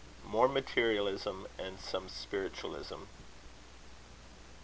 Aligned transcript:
MORE 0.25 0.47
MATERIALISM 0.49 1.45
AND 1.59 1.79
SOME 1.79 2.09
SPIRITUALISM. 2.09 3.07